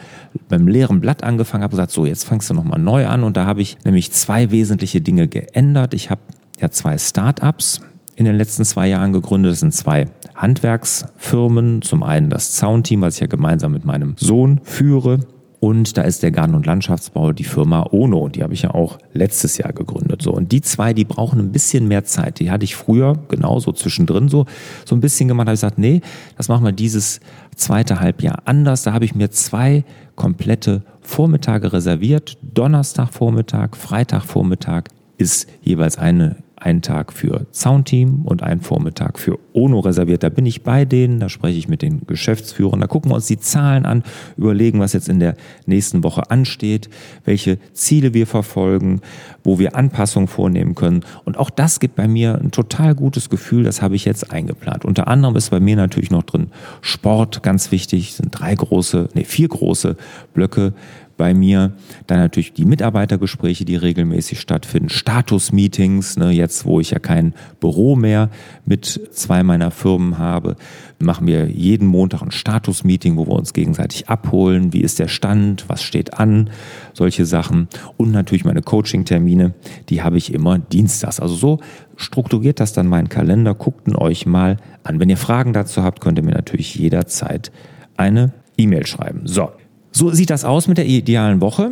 beim 0.48 0.70
leeren 0.70 1.02
Blatt 1.02 1.22
angefangen, 1.22 1.64
habe 1.64 1.72
gesagt, 1.72 1.92
so 1.92 2.06
jetzt 2.06 2.24
fangst 2.24 2.50
du 2.50 2.54
nochmal 2.54 2.80
neu 2.80 3.08
an. 3.08 3.24
Und 3.26 3.36
da 3.36 3.46
habe 3.46 3.62
ich 3.62 3.78
nämlich 3.84 4.14
zwei 4.14 4.52
wesentliche 4.52 5.02
Dinge 5.02 5.28
geändert. 5.28 5.94
Ich 5.94 6.10
habe 6.10 6.22
ja 6.62 6.72
zwei 6.72 6.98
Startups 6.98 7.82
in 8.16 8.24
den 8.24 8.38
letzten 8.38 8.64
zwei 8.64 8.88
Jahren 8.88 9.12
gegründet. 9.12 9.52
Das 9.52 9.60
sind 9.60 9.74
zwei 9.74 10.06
Handwerksfirmen. 10.34 11.82
Zum 11.82 12.04
einen 12.04 12.30
das 12.30 12.54
Zaunteam, 12.54 13.02
was 13.02 13.16
ich 13.16 13.20
ja 13.20 13.28
gemeinsam 13.28 13.74
mit 13.74 13.84
meinem 13.84 14.16
Sohn 14.18 14.62
führe. 14.64 15.20
Und 15.60 15.98
da 15.98 16.04
ist 16.04 16.22
der 16.22 16.32
Garten- 16.32 16.54
und 16.54 16.68
Landschaftsbau, 16.68 17.32
die 17.32 17.44
Firma 17.44 17.88
Ono. 17.92 18.30
Die 18.30 18.44
habe 18.44 18.54
ich 18.54 18.62
ja 18.62 18.76
auch 18.76 19.00
letztes 19.14 19.58
Jahr 19.58 19.74
gegründet. 19.74 20.22
So. 20.22 20.32
Und 20.32 20.52
die 20.52 20.62
zwei, 20.62 20.94
die 20.94 21.04
brauchen 21.04 21.40
ein 21.40 21.52
bisschen 21.52 21.88
mehr 21.88 22.04
Zeit. 22.04 22.40
Die 22.40 22.52
hatte 22.52 22.64
ich 22.64 22.76
früher 22.76 23.18
genauso 23.28 23.72
zwischendrin 23.72 24.30
so, 24.30 24.46
so 24.86 24.96
ein 24.96 25.02
bisschen 25.02 25.28
gemacht. 25.28 25.48
Da 25.48 25.50
habe 25.50 25.56
ich 25.56 25.62
gesagt, 25.62 25.80
nee, 25.80 26.02
das 26.38 26.48
machen 26.48 26.64
wir 26.64 26.74
dieses 26.74 27.22
zweite 27.56 28.00
Halbjahr 28.00 28.44
anders. 28.46 28.84
Da 28.84 28.94
habe 28.94 29.06
ich 29.06 29.16
mir 29.16 29.32
zwei 29.32 29.84
komplette 30.16 30.84
Vormittage 31.02 31.74
reserviert. 31.74 32.38
Donnerstagvormittag, 32.42 33.76
Freitagvormittag 33.76 34.84
ist 35.18 35.48
jeweils 35.64 35.98
eine 35.98 36.36
einen 36.58 36.82
Tag 36.82 37.14
für 37.14 37.46
Soundteam 37.52 38.26
und 38.26 38.42
einen 38.42 38.62
Vormittag 38.62 39.20
für 39.20 39.38
ONO 39.54 39.80
reserviert. 39.80 40.24
Da 40.24 40.30
bin 40.30 40.46
ich 40.46 40.64
bei 40.64 40.86
denen, 40.86 41.20
da 41.20 41.30
spreche 41.30 41.58
ich 41.58 41.68
mit 41.68 41.82
den 41.82 42.02
Geschäftsführern, 42.08 42.82
da 42.82 42.88
gucken 42.88 43.12
wir 43.12 43.16
uns 43.16 43.28
die 43.28 43.40
Zahlen 43.40 43.86
an, 43.86 44.04
überlegen, 44.38 44.80
was 44.80 44.94
jetzt 44.94 45.08
in 45.08 45.20
der 45.20 45.36
nächsten 45.66 46.04
Woche 46.04 46.32
ansteht, 46.32 46.90
welche 47.26 47.60
Ziele 47.74 48.14
wir 48.14 48.26
verfolgen, 48.26 49.02
wo 49.44 49.60
wir 49.60 49.76
Anpassungen 49.76 50.28
vornehmen 50.28 50.74
können. 50.74 51.04
Und 51.26 51.38
auch 51.38 51.50
das 51.50 51.80
gibt 51.80 51.96
bei 51.96 52.08
mir 52.08 52.40
ein 52.42 52.52
total 52.52 52.96
gutes 52.96 53.30
Gefühl, 53.30 53.64
das 53.64 53.82
habe 53.82 53.96
ich 53.96 54.06
jetzt 54.06 54.32
eingeplant. 54.32 54.84
Unter 54.84 55.08
anderem 55.08 55.36
ist 55.36 55.52
bei 55.52 55.60
mir 55.60 55.76
natürlich 55.76 56.12
noch 56.12 56.24
drin 56.24 56.48
Sport, 56.82 57.44
ganz 57.44 57.72
wichtig, 57.72 58.16
sind 58.16 58.32
drei 58.32 58.56
große, 58.56 59.10
nee, 59.14 59.24
vier 59.24 59.48
große 59.48 59.96
Blöcke 60.34 60.74
bei 61.18 61.34
mir. 61.34 61.74
Dann 62.06 62.20
natürlich 62.20 62.54
die 62.54 62.66
Mitarbeitergespräche, 62.66 63.66
die 63.66 63.76
regelmäßig 63.76 64.40
stattfinden, 64.40 64.90
Status-Meetings, 64.90 66.18
ne, 66.18 66.32
jetzt 66.32 66.66
wo 66.66 66.80
ich 66.80 66.92
ja 66.92 67.00
kein 67.00 67.34
Büro 67.60 67.96
mehr 67.96 68.30
mit 68.66 68.86
zwei 68.86 69.44
meiner 69.44 69.72
Firmen 69.72 70.18
habe, 70.18 70.56
machen 71.00 71.28
wir 71.28 71.48
jeden 71.50 71.88
Montag 71.88 72.22
ein 72.22 72.32
Status-Meeting, 72.32 73.18
wo 73.18 73.28
wir 73.28 73.34
uns 73.34 73.54
gegenseitig 73.54 74.08
abholen, 74.10 74.74
wie 74.74 74.82
ist 74.82 75.00
der 75.00 75.08
Stand, 75.08 75.66
was 75.68 75.84
steht 75.84 76.14
an, 76.14 76.50
solche 76.94 77.26
Sachen. 77.26 77.68
Und 77.98 78.12
natürlich 78.12 78.46
meine 78.46 78.62
Coaching-Termine, 78.62 79.54
die 79.90 80.02
habe 80.02 80.18
ich 80.18 80.34
immer 80.34 80.60
dienstags. 80.60 81.20
Also 81.20 81.36
so 81.36 81.60
strukturiert 81.96 82.60
das 82.60 82.74
dann 82.74 82.88
mein 82.88 83.10
Kalender, 83.10 83.54
guckt 83.56 83.88
ihn 83.88 83.96
euch 83.96 84.26
mal 84.26 84.58
an. 84.84 85.00
Wenn 85.00 85.10
ihr 85.10 85.18
Fragen 85.18 85.54
dazu 85.54 85.84
habt, 85.84 86.00
könnt 86.00 86.18
ihr 86.18 86.24
mir 86.24 86.36
natürlich 86.36 86.76
jederzeit 86.76 87.52
eine 87.96 88.34
E-Mail 88.58 88.86
schreiben. 88.86 89.22
So, 89.26 89.52
so 89.92 90.12
sieht 90.12 90.30
das 90.30 90.46
aus 90.46 90.68
mit 90.68 90.78
der 90.78 90.86
idealen 90.86 91.42
Woche. 91.42 91.72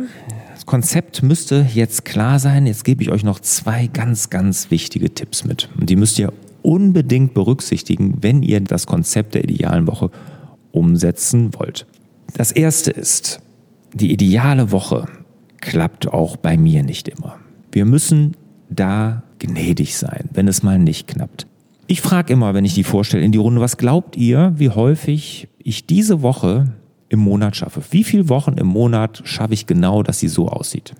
Das 0.54 0.66
Konzept 0.66 1.22
müsste 1.22 1.66
jetzt 1.74 2.04
klar 2.04 2.38
sein. 2.38 2.66
Jetzt 2.66 2.84
gebe 2.84 3.02
ich 3.02 3.10
euch 3.10 3.22
noch 3.22 3.40
zwei 3.40 3.86
ganz, 3.86 4.30
ganz 4.30 4.70
wichtige 4.70 5.12
Tipps 5.14 5.44
mit. 5.44 5.68
Und 5.78 5.90
die 5.90 5.96
müsst 5.96 6.18
ihr 6.18 6.32
unbedingt 6.62 7.34
berücksichtigen, 7.34 8.18
wenn 8.22 8.42
ihr 8.42 8.60
das 8.60 8.86
Konzept 8.86 9.34
der 9.34 9.44
idealen 9.44 9.86
Woche 9.86 10.10
umsetzen 10.72 11.54
wollt. 11.54 11.86
Das 12.34 12.50
erste 12.50 12.90
ist, 12.90 13.40
die 13.94 14.12
ideale 14.12 14.72
Woche 14.72 15.06
klappt 15.60 16.08
auch 16.08 16.36
bei 16.36 16.56
mir 16.56 16.82
nicht 16.82 17.08
immer. 17.08 17.36
Wir 17.72 17.84
müssen 17.84 18.36
da 18.68 19.22
gnädig 19.38 19.96
sein, 19.96 20.28
wenn 20.32 20.48
es 20.48 20.62
mal 20.62 20.78
nicht 20.78 21.06
klappt. 21.08 21.46
Ich 21.86 22.00
frage 22.00 22.32
immer, 22.32 22.54
wenn 22.54 22.64
ich 22.64 22.74
die 22.74 22.84
vorstelle 22.84 23.24
in 23.24 23.32
die 23.32 23.38
Runde, 23.38 23.60
was 23.60 23.76
glaubt 23.76 24.16
ihr, 24.16 24.52
wie 24.56 24.70
häufig 24.70 25.48
ich 25.58 25.86
diese 25.86 26.20
Woche 26.22 26.72
im 27.08 27.20
Monat 27.20 27.56
schaffe. 27.56 27.82
Wie 27.90 28.04
viele 28.04 28.28
Wochen 28.28 28.54
im 28.54 28.66
Monat 28.66 29.22
schaffe 29.24 29.54
ich 29.54 29.66
genau, 29.66 30.02
dass 30.02 30.18
sie 30.18 30.28
so 30.28 30.48
aussieht? 30.48 30.94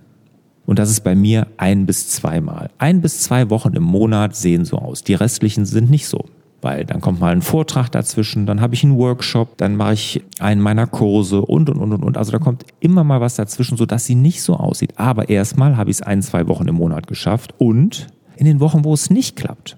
Und 0.67 0.79
das 0.79 0.91
ist 0.91 1.01
bei 1.01 1.15
mir 1.15 1.47
ein 1.57 1.87
bis 1.87 2.09
zweimal. 2.09 2.71
Ein 2.79 3.01
bis 3.01 3.23
zwei 3.23 3.51
Wochen 3.51 3.75
im 3.75 3.85
Monat 3.85 4.35
sehen 4.35 4.65
so 4.65 4.79
aus. 4.79 5.05
Die 5.05 5.15
restlichen 5.15 5.65
sind 5.65 5.91
nicht 5.91 6.09
so. 6.09 6.25
Weil 6.61 6.85
dann 6.85 7.01
kommt 7.01 7.21
mal 7.21 7.33
ein 7.33 7.43
Vortrag 7.43 7.91
dazwischen, 7.91 8.47
dann 8.47 8.61
habe 8.61 8.75
ich 8.75 8.83
einen 8.83 8.97
Workshop, 8.97 9.59
dann 9.59 9.77
mache 9.77 9.93
ich 9.93 10.25
einen 10.41 10.61
meiner 10.61 10.87
Kurse 10.87 11.43
und, 11.43 11.71
und, 11.71 11.79
und, 11.81 12.03
und. 12.03 12.17
Also 12.17 12.33
da 12.33 12.39
kommt 12.39 12.65
immer 12.81 13.05
mal 13.05 13.21
was 13.21 13.37
dazwischen, 13.37 13.77
sodass 13.77 14.07
sie 14.07 14.15
nicht 14.15 14.43
so 14.43 14.55
aussieht. 14.57 14.95
Aber 14.97 15.29
erstmal 15.29 15.77
habe 15.77 15.91
ich 15.91 15.99
es 15.99 16.03
ein, 16.03 16.23
zwei 16.23 16.49
Wochen 16.49 16.67
im 16.67 16.77
Monat 16.77 17.07
geschafft 17.07 17.55
und 17.59 18.09
in 18.37 18.47
den 18.47 18.59
Wochen, 18.59 18.85
wo 18.85 18.95
es 18.95 19.11
nicht 19.11 19.37
klappt. 19.37 19.77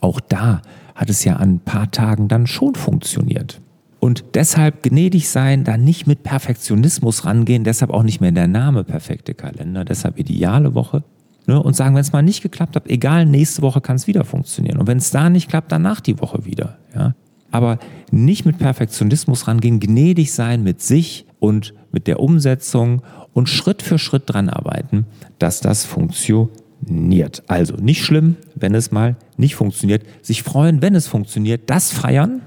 Auch 0.00 0.20
da 0.20 0.60
hat 0.94 1.08
es 1.08 1.24
ja 1.24 1.36
an 1.36 1.54
ein 1.54 1.60
paar 1.60 1.90
Tagen 1.90 2.28
dann 2.28 2.46
schon 2.46 2.74
funktioniert. 2.74 3.60
Und 4.00 4.24
deshalb 4.34 4.82
gnädig 4.82 5.28
sein, 5.28 5.64
da 5.64 5.76
nicht 5.76 6.06
mit 6.06 6.22
Perfektionismus 6.22 7.24
rangehen, 7.24 7.64
deshalb 7.64 7.90
auch 7.90 8.04
nicht 8.04 8.20
mehr 8.20 8.30
der 8.30 8.46
Name 8.46 8.84
perfekte 8.84 9.34
Kalender, 9.34 9.84
deshalb 9.84 10.18
ideale 10.18 10.74
Woche. 10.74 11.02
Ne, 11.46 11.60
und 11.62 11.74
sagen, 11.74 11.94
wenn 11.94 12.02
es 12.02 12.12
mal 12.12 12.22
nicht 12.22 12.42
geklappt 12.42 12.76
hat, 12.76 12.88
egal, 12.88 13.24
nächste 13.24 13.62
Woche 13.62 13.80
kann 13.80 13.96
es 13.96 14.06
wieder 14.06 14.24
funktionieren. 14.24 14.76
Und 14.76 14.86
wenn 14.86 14.98
es 14.98 15.10
da 15.10 15.30
nicht 15.30 15.48
klappt, 15.48 15.72
danach 15.72 16.00
die 16.00 16.20
Woche 16.20 16.44
wieder. 16.44 16.76
Ja? 16.94 17.14
Aber 17.50 17.78
nicht 18.10 18.44
mit 18.44 18.58
Perfektionismus 18.58 19.48
rangehen, 19.48 19.80
gnädig 19.80 20.32
sein 20.32 20.62
mit 20.62 20.82
sich 20.82 21.24
und 21.40 21.72
mit 21.90 22.06
der 22.06 22.20
Umsetzung 22.20 23.02
und 23.32 23.48
Schritt 23.48 23.80
für 23.80 23.98
Schritt 23.98 24.24
dran 24.26 24.50
arbeiten, 24.50 25.06
dass 25.38 25.60
das 25.60 25.86
funktioniert. 25.86 27.42
Also 27.46 27.76
nicht 27.76 28.04
schlimm, 28.04 28.36
wenn 28.54 28.74
es 28.74 28.90
mal 28.90 29.16
nicht 29.38 29.54
funktioniert. 29.54 30.02
Sich 30.20 30.42
freuen, 30.42 30.82
wenn 30.82 30.94
es 30.94 31.06
funktioniert. 31.06 31.70
Das 31.70 31.90
feiern, 31.92 32.42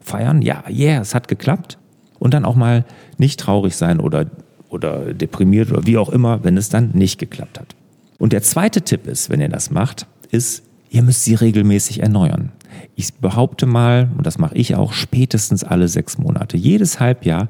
feiern, 0.00 0.42
ja, 0.42 0.64
yeah, 0.68 1.00
es 1.00 1.14
hat 1.14 1.28
geklappt. 1.28 1.78
Und 2.18 2.34
dann 2.34 2.44
auch 2.44 2.54
mal 2.54 2.84
nicht 3.16 3.40
traurig 3.40 3.74
sein 3.76 3.98
oder, 3.98 4.26
oder 4.68 5.14
deprimiert 5.14 5.70
oder 5.72 5.86
wie 5.86 5.96
auch 5.96 6.10
immer, 6.10 6.44
wenn 6.44 6.56
es 6.58 6.68
dann 6.68 6.90
nicht 6.92 7.18
geklappt 7.18 7.58
hat. 7.58 7.74
Und 8.18 8.34
der 8.34 8.42
zweite 8.42 8.82
Tipp 8.82 9.06
ist, 9.06 9.30
wenn 9.30 9.40
ihr 9.40 9.48
das 9.48 9.70
macht, 9.70 10.06
ist, 10.30 10.62
ihr 10.90 11.02
müsst 11.02 11.24
sie 11.24 11.34
regelmäßig 11.34 12.02
erneuern. 12.02 12.52
Ich 12.94 13.14
behaupte 13.14 13.64
mal, 13.64 14.10
und 14.16 14.26
das 14.26 14.38
mache 14.38 14.54
ich 14.54 14.74
auch, 14.74 14.92
spätestens 14.92 15.64
alle 15.64 15.88
sechs 15.88 16.18
Monate, 16.18 16.58
jedes 16.58 17.00
Halbjahr 17.00 17.48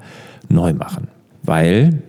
neu 0.48 0.72
machen. 0.72 1.08
Weil 1.42 2.02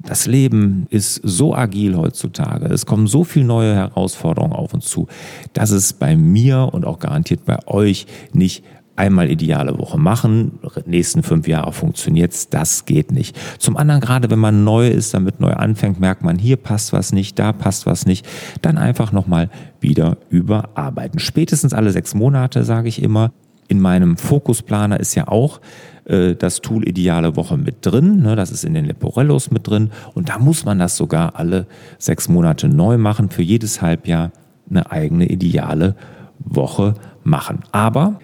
das 0.00 0.26
Leben 0.26 0.86
ist 0.90 1.20
so 1.22 1.54
agil 1.54 1.96
heutzutage. 1.96 2.66
Es 2.66 2.86
kommen 2.86 3.06
so 3.06 3.24
viele 3.24 3.46
neue 3.46 3.74
Herausforderungen 3.74 4.52
auf 4.52 4.74
uns 4.74 4.86
zu, 4.86 5.08
dass 5.54 5.70
es 5.70 5.94
bei 5.94 6.14
mir 6.14 6.70
und 6.72 6.84
auch 6.84 6.98
garantiert 6.98 7.44
bei 7.44 7.66
euch 7.66 8.06
nicht 8.32 8.62
einmal 8.96 9.30
ideale 9.30 9.78
Woche 9.78 9.98
machen, 9.98 10.60
nächsten 10.86 11.22
fünf 11.22 11.48
Jahre 11.48 11.72
funktioniert's, 11.72 12.48
das 12.48 12.84
geht 12.84 13.10
nicht. 13.10 13.36
Zum 13.58 13.76
anderen, 13.76 14.00
gerade 14.00 14.30
wenn 14.30 14.38
man 14.38 14.64
neu 14.64 14.88
ist, 14.88 15.14
damit 15.14 15.40
neu 15.40 15.52
anfängt, 15.52 15.98
merkt 15.98 16.22
man, 16.22 16.38
hier 16.38 16.56
passt 16.56 16.92
was 16.92 17.12
nicht, 17.12 17.38
da 17.38 17.52
passt 17.52 17.86
was 17.86 18.06
nicht, 18.06 18.26
dann 18.62 18.78
einfach 18.78 19.12
nochmal 19.12 19.50
wieder 19.80 20.18
überarbeiten. 20.30 21.18
Spätestens 21.18 21.74
alle 21.74 21.90
sechs 21.90 22.14
Monate, 22.14 22.64
sage 22.64 22.88
ich 22.88 23.02
immer, 23.02 23.32
In 23.68 23.80
meinem 23.80 24.16
Fokusplaner 24.16 25.00
ist 25.00 25.14
ja 25.14 25.28
auch 25.28 25.60
äh, 26.04 26.34
das 26.34 26.60
Tool 26.60 26.86
Ideale 26.86 27.36
Woche 27.36 27.56
mit 27.56 27.76
drin. 27.80 28.22
Ne? 28.22 28.36
Das 28.36 28.50
ist 28.50 28.64
in 28.64 28.74
den 28.74 28.84
Leporellos 28.84 29.50
mit 29.50 29.66
drin. 29.66 29.90
Und 30.12 30.28
da 30.28 30.38
muss 30.38 30.64
man 30.64 30.78
das 30.78 30.96
sogar 30.96 31.36
alle 31.36 31.66
sechs 31.98 32.28
Monate 32.28 32.68
neu 32.68 32.98
machen. 32.98 33.30
Für 33.30 33.42
jedes 33.42 33.80
Halbjahr 33.80 34.32
eine 34.68 34.90
eigene 34.90 35.26
ideale 35.26 35.96
Woche 36.38 36.94
machen. 37.22 37.60
Aber 37.72 38.18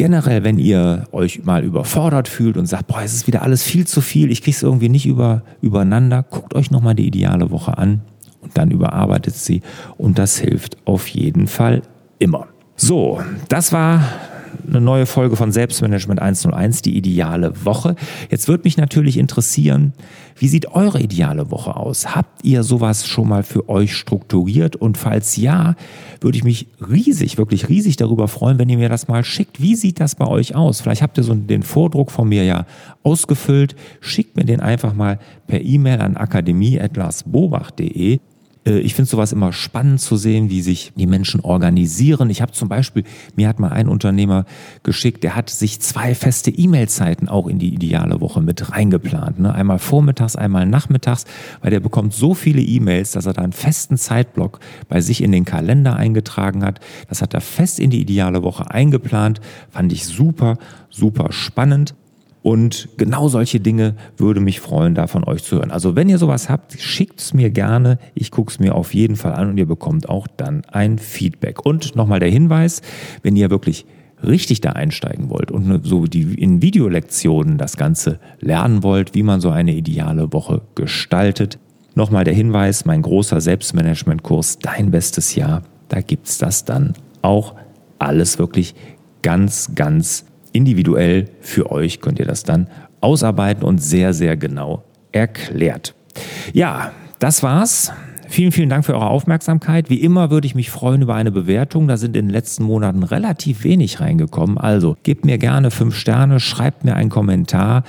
generell, 0.00 0.44
wenn 0.44 0.58
ihr 0.58 1.04
euch 1.12 1.44
mal 1.44 1.62
überfordert 1.62 2.26
fühlt 2.26 2.56
und 2.56 2.64
sagt, 2.64 2.86
boah, 2.86 3.02
es 3.02 3.12
ist 3.12 3.26
wieder 3.26 3.42
alles 3.42 3.62
viel 3.62 3.86
zu 3.86 4.00
viel, 4.00 4.30
ich 4.30 4.40
kriege 4.40 4.56
es 4.56 4.62
irgendwie 4.62 4.88
nicht 4.88 5.04
über, 5.04 5.42
übereinander, 5.60 6.22
guckt 6.22 6.54
euch 6.54 6.70
nochmal 6.70 6.94
die 6.94 7.06
ideale 7.06 7.50
Woche 7.50 7.76
an 7.76 8.00
und 8.40 8.56
dann 8.56 8.70
überarbeitet 8.70 9.34
sie 9.34 9.60
und 9.98 10.18
das 10.18 10.38
hilft 10.38 10.78
auf 10.86 11.06
jeden 11.08 11.48
Fall 11.48 11.82
immer. 12.18 12.46
So, 12.76 13.20
das 13.50 13.74
war 13.74 14.02
eine 14.66 14.80
neue 14.80 15.06
Folge 15.06 15.36
von 15.36 15.52
Selbstmanagement 15.52 16.20
101, 16.20 16.82
die 16.82 16.96
ideale 16.96 17.64
Woche. 17.64 17.96
Jetzt 18.30 18.48
würde 18.48 18.64
mich 18.64 18.76
natürlich 18.76 19.16
interessieren, 19.16 19.92
wie 20.36 20.48
sieht 20.48 20.72
eure 20.72 21.00
ideale 21.00 21.50
Woche 21.50 21.76
aus? 21.76 22.14
Habt 22.14 22.44
ihr 22.44 22.62
sowas 22.62 23.06
schon 23.06 23.28
mal 23.28 23.42
für 23.42 23.68
euch 23.68 23.94
strukturiert? 23.94 24.76
Und 24.76 24.96
falls 24.96 25.36
ja, 25.36 25.74
würde 26.20 26.38
ich 26.38 26.44
mich 26.44 26.68
riesig, 26.80 27.38
wirklich 27.38 27.68
riesig 27.68 27.96
darüber 27.96 28.28
freuen, 28.28 28.58
wenn 28.58 28.68
ihr 28.68 28.78
mir 28.78 28.88
das 28.88 29.08
mal 29.08 29.24
schickt. 29.24 29.60
Wie 29.60 29.74
sieht 29.74 30.00
das 30.00 30.14
bei 30.14 30.26
euch 30.26 30.54
aus? 30.54 30.80
Vielleicht 30.80 31.02
habt 31.02 31.18
ihr 31.18 31.24
so 31.24 31.34
den 31.34 31.62
Vordruck 31.62 32.10
von 32.10 32.28
mir 32.28 32.44
ja 32.44 32.66
ausgefüllt. 33.02 33.74
Schickt 34.00 34.36
mir 34.36 34.44
den 34.44 34.60
einfach 34.60 34.94
mal 34.94 35.18
per 35.46 35.60
E-Mail 35.60 36.00
an 36.00 36.16
akademie.lasbobach.de. 36.16 38.20
Äh, 38.70 38.80
ich 38.80 38.94
finde 38.94 39.10
sowas 39.10 39.32
immer 39.32 39.52
spannend 39.52 40.00
zu 40.00 40.16
sehen, 40.16 40.50
wie 40.50 40.62
sich 40.62 40.92
die 40.96 41.06
Menschen 41.06 41.40
organisieren. 41.40 42.30
Ich 42.30 42.42
habe 42.42 42.52
zum 42.52 42.68
Beispiel, 42.68 43.04
mir 43.36 43.48
hat 43.48 43.58
mal 43.58 43.70
ein 43.70 43.88
Unternehmer 43.88 44.44
geschickt, 44.82 45.24
der 45.24 45.36
hat 45.36 45.50
sich 45.50 45.80
zwei 45.80 46.14
feste 46.14 46.50
E-Mail-Zeiten 46.50 47.28
auch 47.28 47.46
in 47.46 47.58
die 47.58 47.74
ideale 47.74 48.20
Woche 48.20 48.40
mit 48.40 48.70
reingeplant. 48.70 49.40
Ne? 49.40 49.54
Einmal 49.54 49.78
vormittags, 49.78 50.36
einmal 50.36 50.66
nachmittags, 50.66 51.24
weil 51.60 51.70
der 51.70 51.80
bekommt 51.80 52.14
so 52.14 52.34
viele 52.34 52.62
E-Mails, 52.62 53.12
dass 53.12 53.26
er 53.26 53.32
da 53.32 53.42
einen 53.42 53.52
festen 53.52 53.96
Zeitblock 53.96 54.60
bei 54.88 55.00
sich 55.00 55.22
in 55.22 55.32
den 55.32 55.44
Kalender 55.44 55.96
eingetragen 55.96 56.64
hat. 56.64 56.80
Das 57.08 57.22
hat 57.22 57.34
er 57.34 57.40
fest 57.40 57.80
in 57.80 57.90
die 57.90 58.00
ideale 58.00 58.42
Woche 58.42 58.70
eingeplant. 58.70 59.40
Fand 59.70 59.92
ich 59.92 60.06
super, 60.06 60.58
super 60.90 61.32
spannend. 61.32 61.94
Und 62.42 62.88
genau 62.96 63.28
solche 63.28 63.60
Dinge 63.60 63.94
würde 64.16 64.40
mich 64.40 64.60
freuen, 64.60 64.94
da 64.94 65.06
von 65.06 65.24
euch 65.24 65.44
zu 65.44 65.56
hören. 65.56 65.70
Also 65.70 65.94
wenn 65.94 66.08
ihr 66.08 66.18
sowas 66.18 66.48
habt, 66.48 66.80
schickt 66.80 67.20
es 67.20 67.34
mir 67.34 67.50
gerne. 67.50 67.98
Ich 68.14 68.30
gucke 68.30 68.50
es 68.50 68.58
mir 68.58 68.74
auf 68.74 68.94
jeden 68.94 69.16
Fall 69.16 69.34
an 69.34 69.50
und 69.50 69.58
ihr 69.58 69.66
bekommt 69.66 70.08
auch 70.08 70.26
dann 70.26 70.62
ein 70.72 70.98
Feedback. 70.98 71.66
Und 71.66 71.96
nochmal 71.96 72.20
der 72.20 72.30
Hinweis, 72.30 72.80
wenn 73.22 73.36
ihr 73.36 73.50
wirklich 73.50 73.84
richtig 74.22 74.60
da 74.60 74.72
einsteigen 74.72 75.30
wollt 75.30 75.50
und 75.50 75.84
so 75.84 76.06
die 76.06 76.34
in 76.34 76.62
Videolektionen 76.62 77.58
das 77.58 77.76
Ganze 77.76 78.18
lernen 78.40 78.82
wollt, 78.82 79.14
wie 79.14 79.22
man 79.22 79.40
so 79.40 79.50
eine 79.50 79.74
ideale 79.74 80.32
Woche 80.32 80.62
gestaltet. 80.74 81.58
Nochmal 81.94 82.24
der 82.24 82.34
Hinweis, 82.34 82.84
mein 82.84 83.02
großer 83.02 83.40
Selbstmanagement-Kurs 83.40 84.58
Dein 84.60 84.90
bestes 84.90 85.34
Jahr, 85.34 85.62
da 85.88 86.00
gibt 86.00 86.28
es 86.28 86.38
das 86.38 86.64
dann 86.64 86.94
auch 87.22 87.54
alles 87.98 88.38
wirklich 88.38 88.74
ganz, 89.22 89.72
ganz 89.74 90.24
individuell 90.52 91.26
für 91.40 91.70
euch 91.70 92.00
könnt 92.00 92.18
ihr 92.18 92.26
das 92.26 92.42
dann 92.42 92.68
ausarbeiten 93.00 93.64
und 93.64 93.82
sehr, 93.82 94.12
sehr 94.12 94.36
genau 94.36 94.84
erklärt. 95.12 95.94
Ja, 96.52 96.92
das 97.18 97.42
war's. 97.42 97.92
Vielen, 98.28 98.52
vielen 98.52 98.68
Dank 98.68 98.84
für 98.84 98.94
eure 98.94 99.08
Aufmerksamkeit. 99.08 99.90
Wie 99.90 100.00
immer 100.00 100.30
würde 100.30 100.46
ich 100.46 100.54
mich 100.54 100.70
freuen 100.70 101.02
über 101.02 101.16
eine 101.16 101.32
Bewertung. 101.32 101.88
Da 101.88 101.96
sind 101.96 102.16
in 102.16 102.26
den 102.26 102.30
letzten 102.32 102.62
Monaten 102.62 103.02
relativ 103.02 103.64
wenig 103.64 104.00
reingekommen. 104.00 104.56
Also 104.56 104.96
gebt 105.02 105.24
mir 105.24 105.36
gerne 105.36 105.72
fünf 105.72 105.96
Sterne, 105.96 106.38
schreibt 106.38 106.84
mir 106.84 106.94
einen 106.94 107.10
Kommentar 107.10 107.82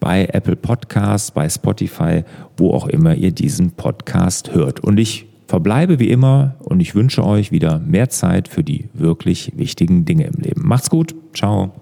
bei 0.00 0.26
Apple 0.32 0.56
Podcasts, 0.56 1.30
bei 1.30 1.48
Spotify, 1.48 2.24
wo 2.56 2.72
auch 2.72 2.88
immer 2.88 3.14
ihr 3.14 3.30
diesen 3.30 3.70
Podcast 3.70 4.52
hört. 4.52 4.80
Und 4.80 4.98
ich 4.98 5.26
verbleibe 5.46 6.00
wie 6.00 6.10
immer 6.10 6.56
und 6.58 6.80
ich 6.80 6.96
wünsche 6.96 7.24
euch 7.24 7.52
wieder 7.52 7.78
mehr 7.78 8.08
Zeit 8.08 8.48
für 8.48 8.64
die 8.64 8.88
wirklich 8.94 9.52
wichtigen 9.54 10.04
Dinge 10.04 10.24
im 10.24 10.42
Leben. 10.42 10.66
Macht's 10.66 10.90
gut. 10.90 11.14
Ciao. 11.34 11.72